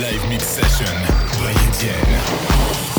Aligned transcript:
Live 0.00 0.28
Mix 0.28 0.44
Session 0.44 0.94
by. 1.38 2.93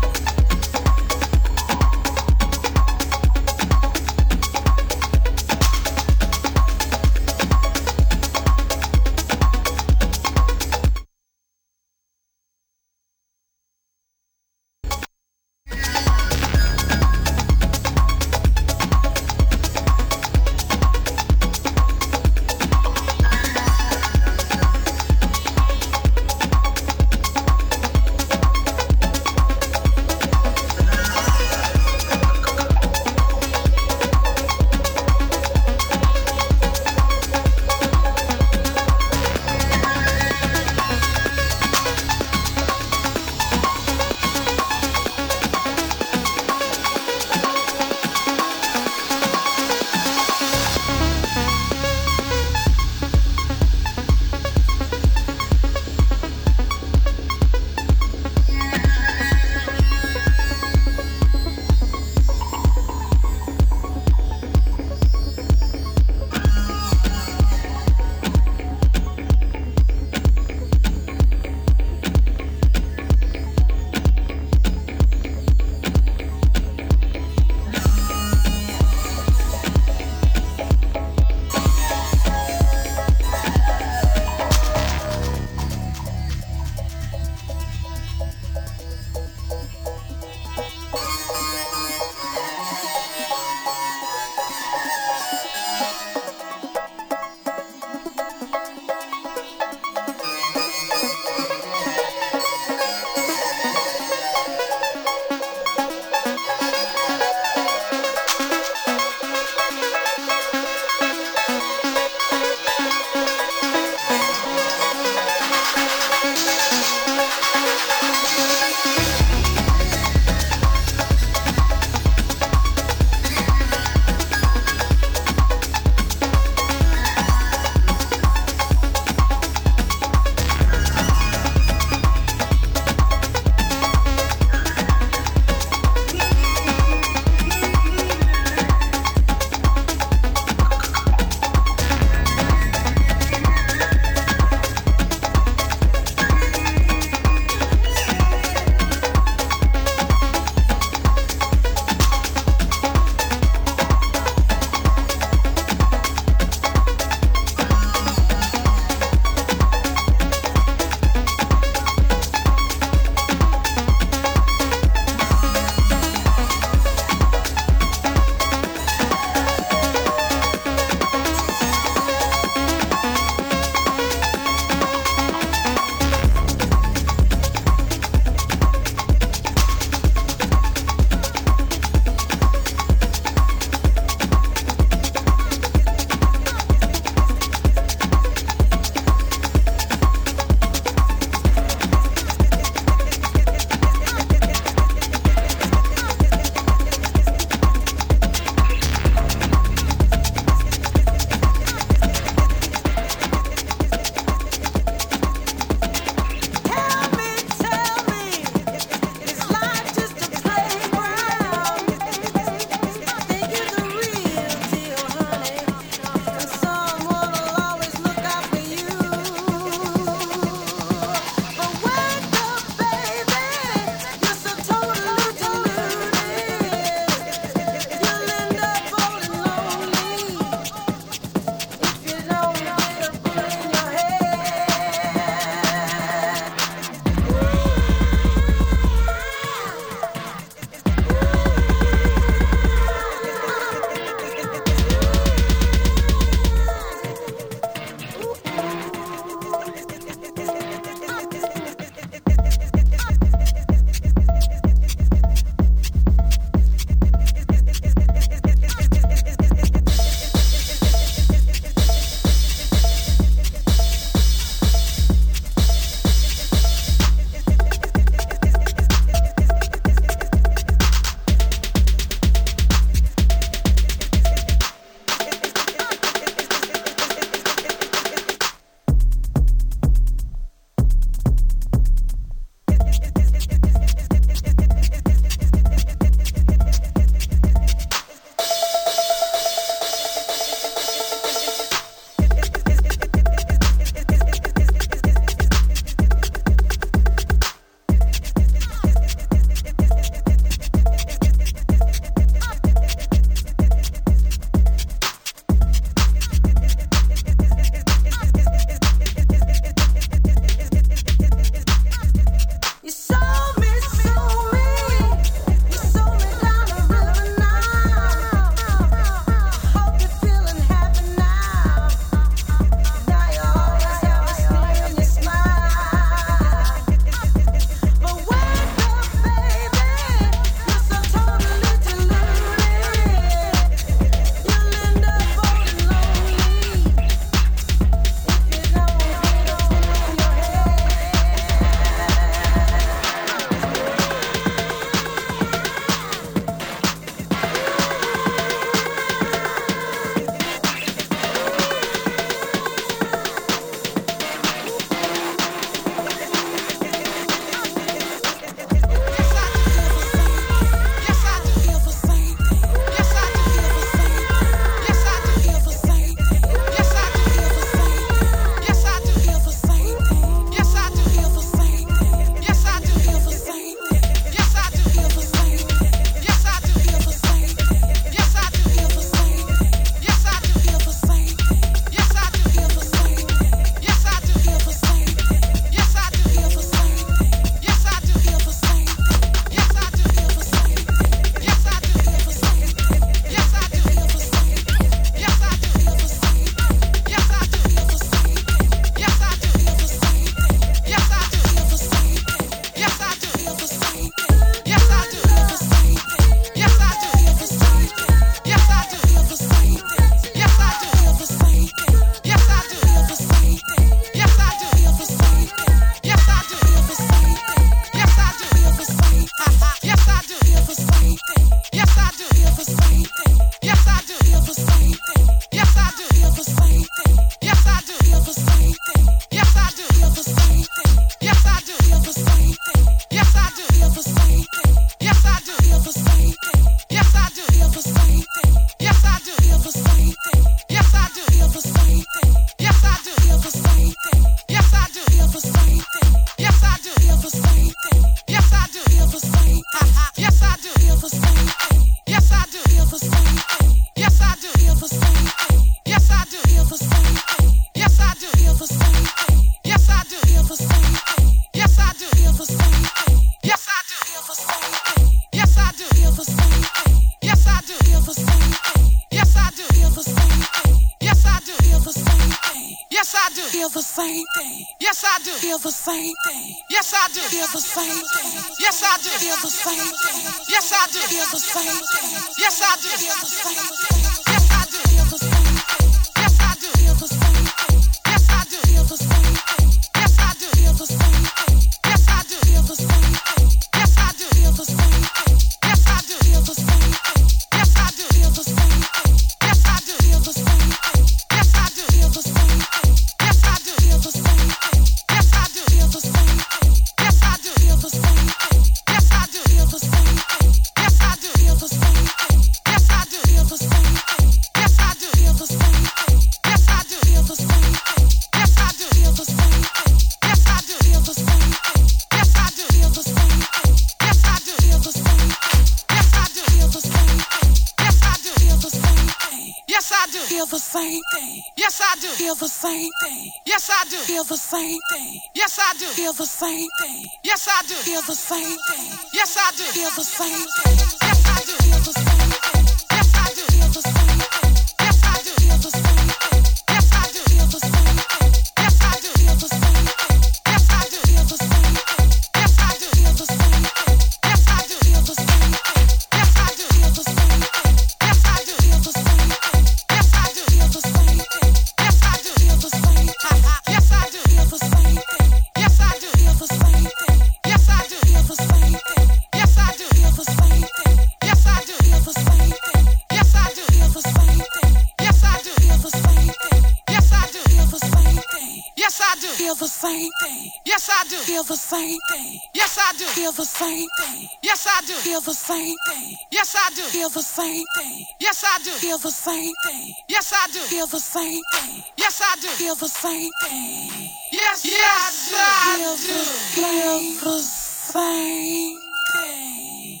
thing. 586.16 586.26
Yes, 586.30 586.54
I 586.56 586.74
do. 586.74 586.82
Feel 586.82 587.08
the 587.08 587.22
same 587.22 587.64
thing. 587.76 588.06
Yes, 588.20 588.44
I 588.44 588.58
do. 588.62 588.70
Feel 588.70 588.98
the 588.98 589.10
same 589.10 589.52
thing. 589.64 589.94
Yes, 590.08 590.32
I 590.32 590.46
do. 590.52 590.58
Feel 590.60 590.86
the 590.86 590.98
same 590.98 591.42
thing. 591.52 591.82
Yes, 591.96 592.20
I 592.22 592.36
do. 592.40 592.48
Feel 592.48 592.74
the 592.74 592.88
same 592.88 593.30
thing. 593.42 594.10
Yes, 594.32 594.64
yes, 594.64 595.32
I 595.36 595.76
do. 595.76 596.18
Feel 596.54 597.30
the 597.30 597.40
same 597.40 598.78
thing. 599.12 600.00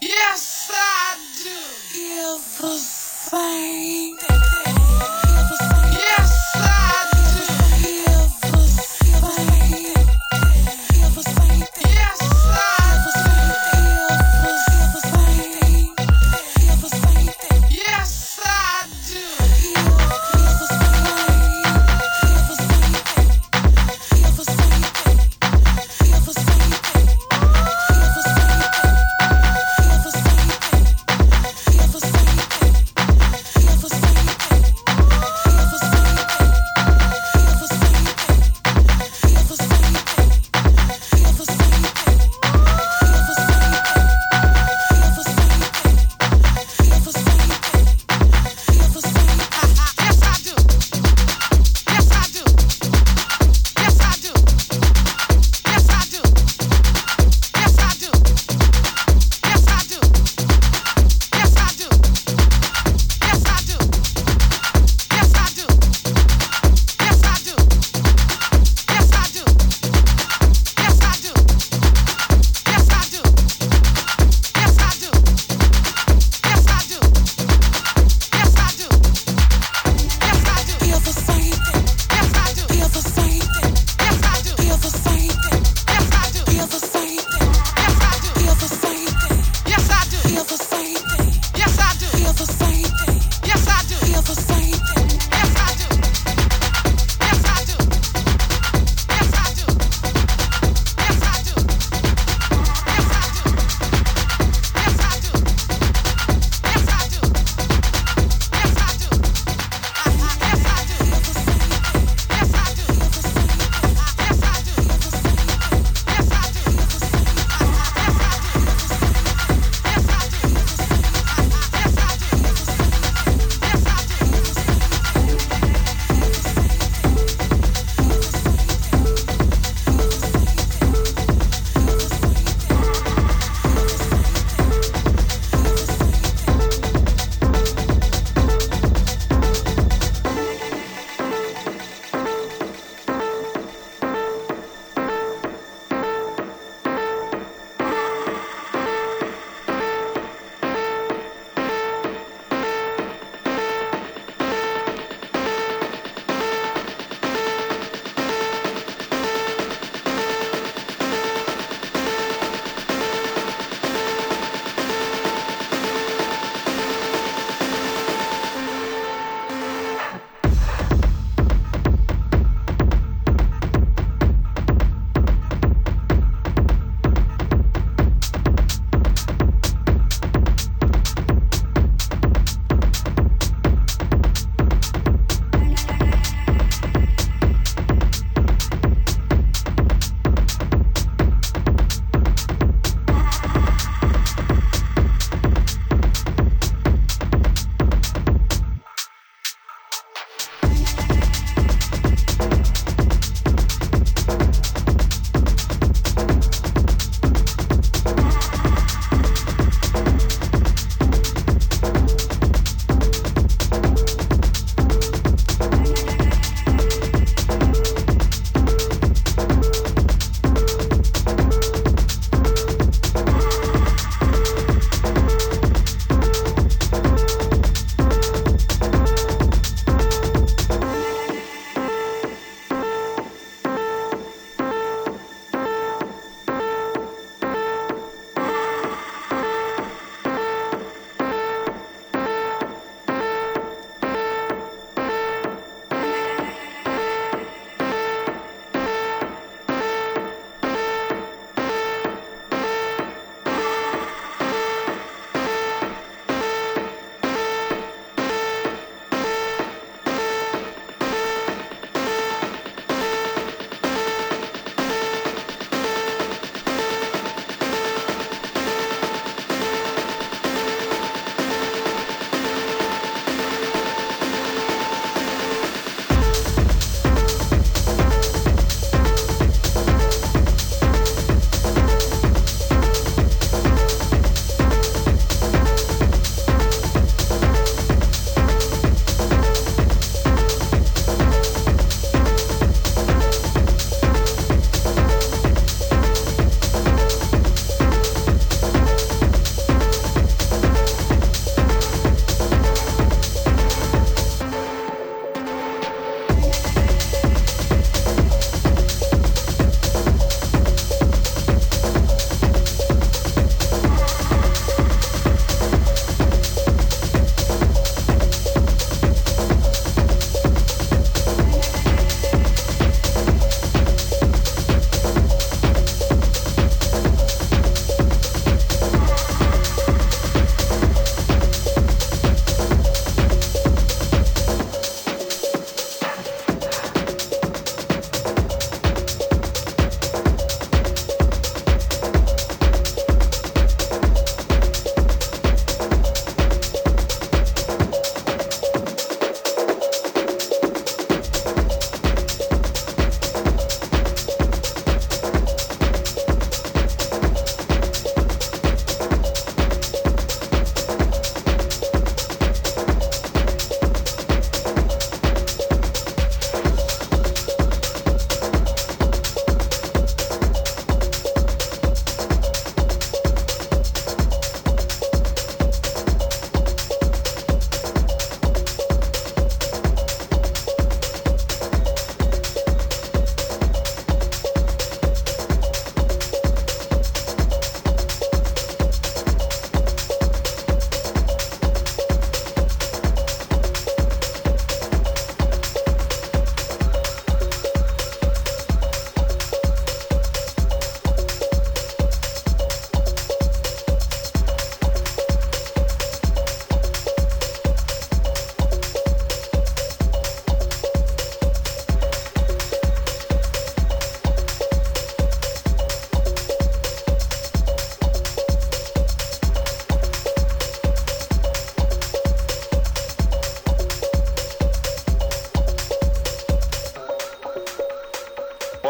Yes, 0.00 0.70
I 0.74 1.16
do. 1.42 1.50
Feel 1.92 2.38
the 2.60 2.78
same 2.78 4.16
thing. 4.16 4.83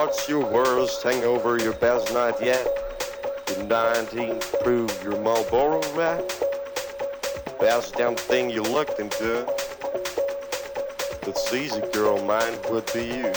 What's 0.06 0.28
your 0.28 0.44
worst 0.44 1.02
hangover, 1.02 1.56
your 1.56 1.72
best 1.72 2.12
night 2.12 2.34
yet? 2.38 2.68
You're 3.48 3.64
19, 3.64 4.38
prove 4.62 5.02
your 5.02 5.18
Marlboro 5.22 5.80
rat. 5.94 6.22
Best 7.58 7.94
damn 7.94 8.14
thing 8.14 8.50
you 8.50 8.62
looked 8.62 9.00
into. 9.00 9.46
That's 11.22 11.50
easy, 11.54 11.80
girl, 11.94 12.22
mine 12.22 12.52
would 12.70 12.84
be 12.92 13.06
you. 13.06 13.32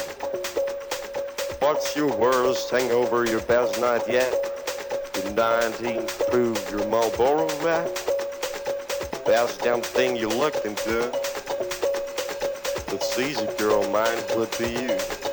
What's 1.60 1.96
your 1.96 2.14
worst 2.18 2.70
hangover, 2.70 3.26
your 3.26 3.42
best 3.44 3.80
night 3.80 4.04
yet? 4.10 4.34
You're 5.16 5.34
19, 5.36 6.06
prove 6.30 6.70
your 6.70 6.86
Marlboro 6.90 7.48
rat. 7.64 7.88
Best 9.26 9.62
damn 9.62 9.82
thing 9.82 10.18
you 10.18 10.28
looked 10.28 10.66
into. 10.66 11.10
That's 12.88 13.18
easy, 13.18 13.48
girl, 13.58 13.90
mine 13.90 14.18
would 14.36 14.52
be 14.58 14.68
you. 14.68 15.27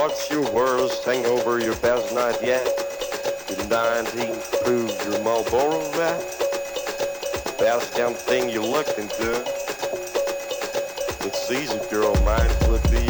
What's 0.00 0.30
your 0.30 0.50
worst 0.52 1.04
hangover, 1.04 1.60
your 1.60 1.76
best 1.76 2.14
night 2.14 2.42
yet? 2.42 2.66
You're 3.50 3.68
19, 3.68 4.34
prove 4.64 4.90
your 5.04 5.22
Marlboro 5.22 5.92
rat. 5.92 6.18
Best 7.58 7.94
damn 7.94 8.14
thing 8.14 8.48
you 8.48 8.62
looked 8.62 8.98
into. 8.98 9.44
It's 11.20 11.50
easy, 11.52 11.78
girl, 11.90 12.14
mine 12.24 12.48
would 12.70 12.82
be 12.90 13.09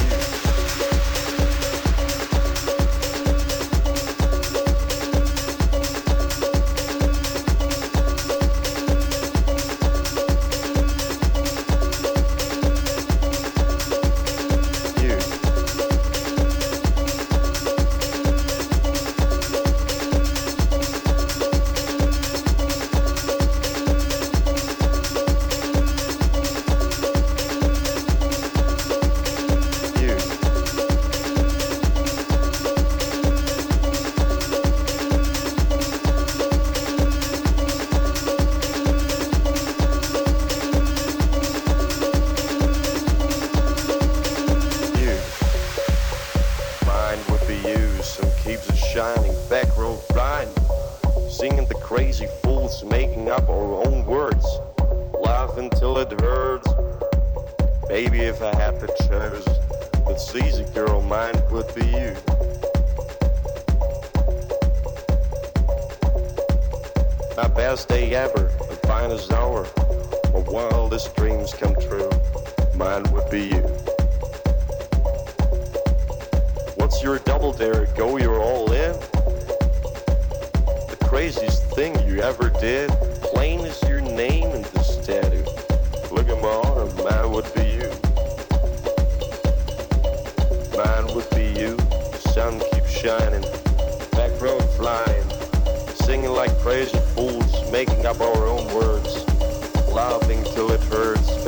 wildest 71.01 71.17
dreams 71.17 71.55
come 71.55 71.75
true, 71.77 72.11
mine 72.75 73.03
would 73.13 73.29
be 73.31 73.47
you. 73.49 73.63
Once 76.77 77.03
you're 77.03 77.17
a 77.17 77.21
double 77.21 77.53
dare, 77.53 77.87
go 77.97 78.19
you're 78.19 78.41
all 78.41 78.71
in. 78.73 78.93
The 80.89 80.99
craziest 81.09 81.65
thing 81.75 81.95
you 82.07 82.21
ever 82.21 82.51
did, 82.61 82.91
plain 83.23 83.61
as 83.61 83.81
your 83.89 84.01
name 84.01 84.51
in 84.55 84.63
the 84.63 84.83
statue. 84.83 85.45
Look 86.11 86.29
at 86.29 86.41
my 86.43 86.49
arm, 86.49 86.95
mine 86.97 87.33
would 87.33 87.55
be 87.55 87.67
you. 87.79 87.91
Mine 90.77 91.15
would 91.15 91.31
be 91.31 91.47
you. 91.59 91.77
The 91.77 92.29
sun 92.33 92.61
keeps 92.73 92.91
shining, 92.91 93.43
back 94.13 94.39
road 94.41 94.65
flying, 94.77 95.25
singing 96.05 96.31
like 96.31 96.57
crazy 96.59 96.99
fools, 97.15 97.71
making 97.73 98.05
up 98.07 98.21
our 98.21 98.47
own 98.47 98.67
words, 98.75 99.25
laughing 99.93 100.43
till 100.55 100.71
it 100.71 100.80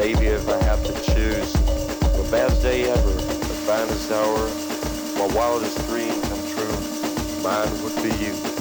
baby, 0.03 0.27
if 0.27 0.49
I 0.49 0.61
have 0.65 0.83
to 0.85 0.93
choose. 1.13 1.53
The 1.53 2.29
best 2.29 2.61
day 2.61 2.91
ever, 2.91 3.11
the 3.13 3.57
finest 3.67 4.11
hour, 4.11 4.51
my 5.17 5.33
wildest 5.33 5.79
dream 5.87 6.21
come 6.23 6.43
true, 6.51 7.43
mine 7.45 7.71
would 7.85 7.95
be 8.03 8.11
you. 8.25 8.52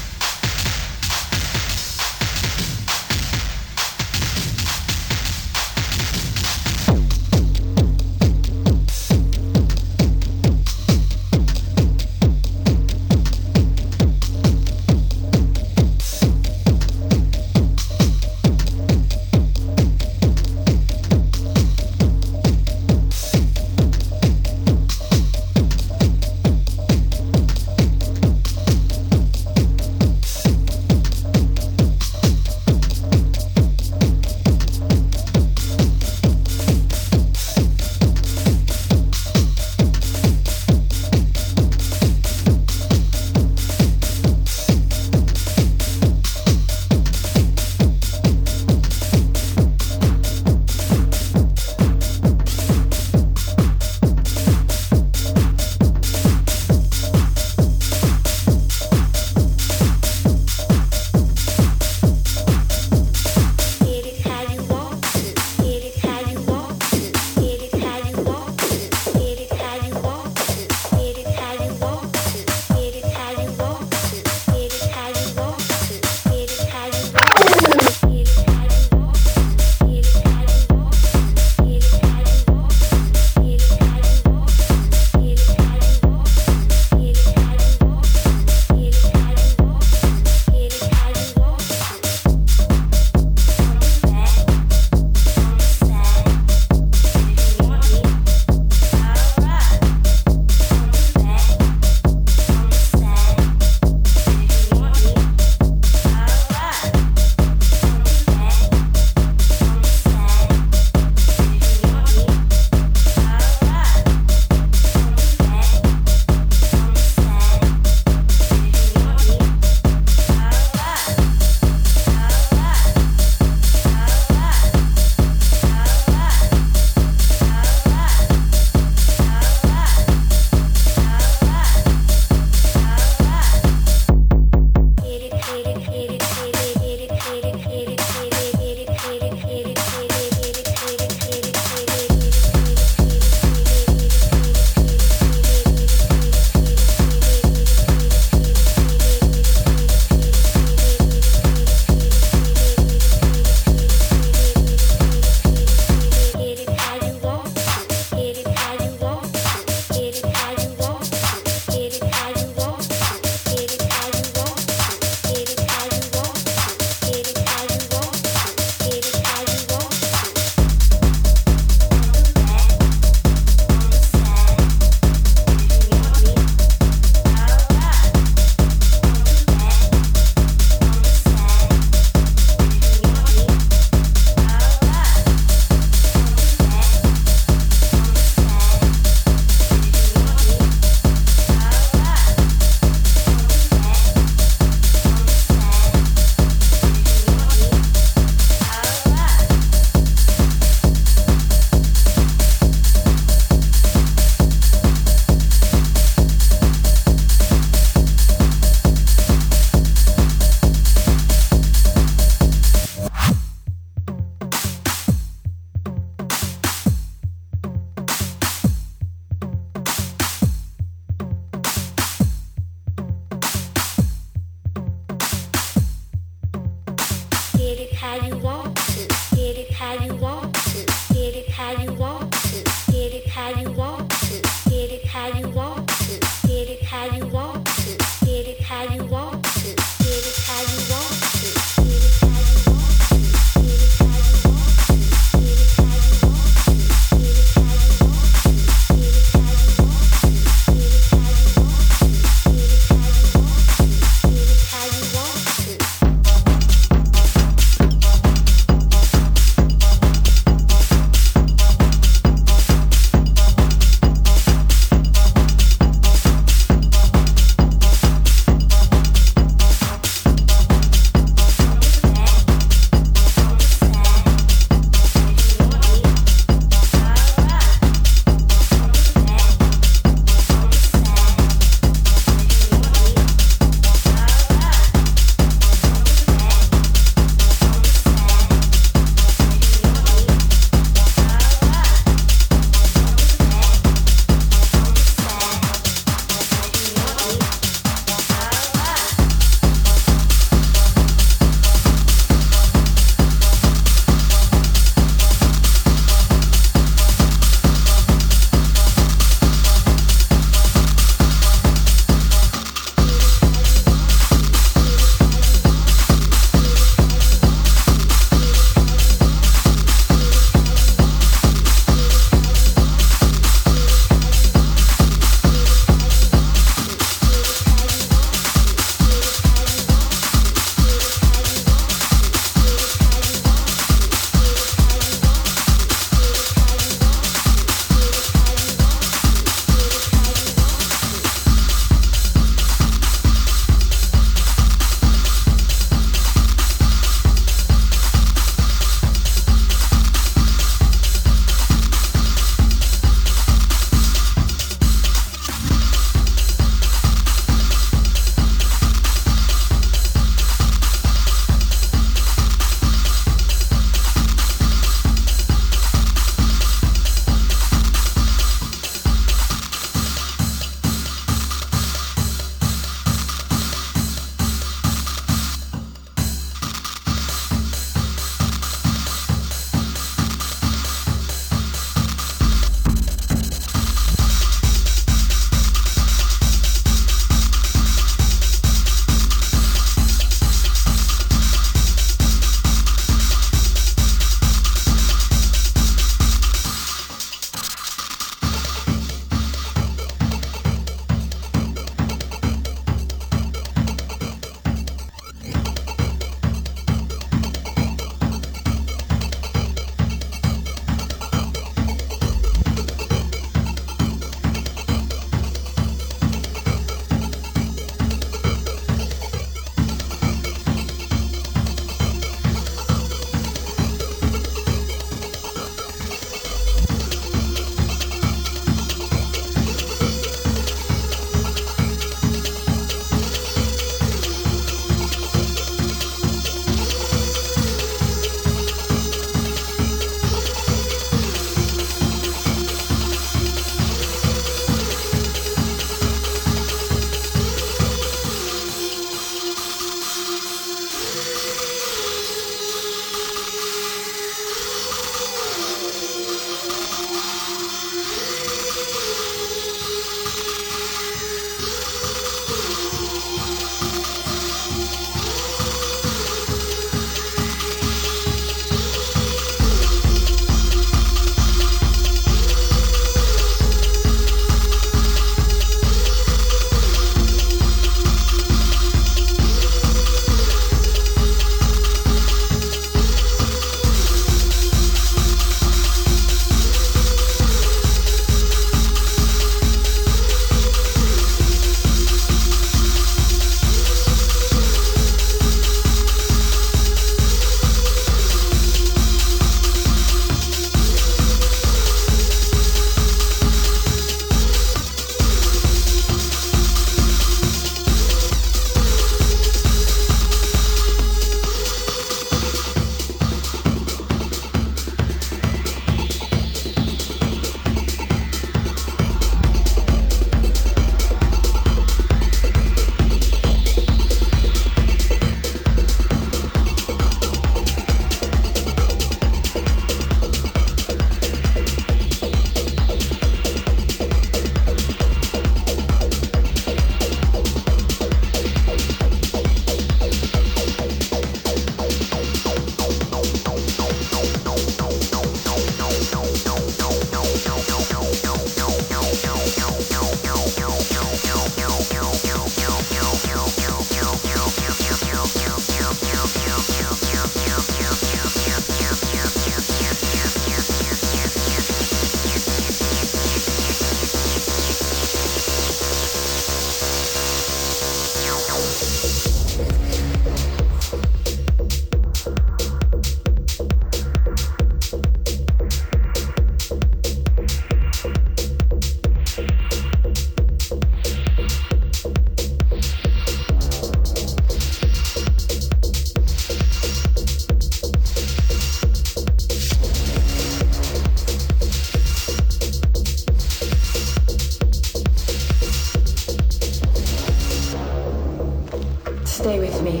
Stay 599.46 599.60
with 599.60 599.80
me. 599.80 600.00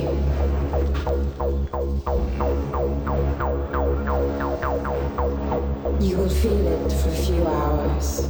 You 6.00 6.16
will 6.16 6.28
feel 6.28 6.66
it 6.66 6.92
for 6.92 7.08
a 7.08 7.14
few 7.14 7.46
hours. 7.46 8.25